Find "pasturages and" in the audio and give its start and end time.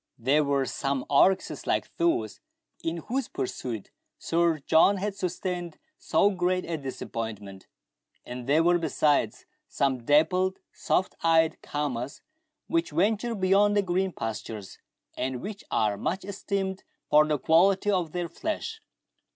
14.11-15.39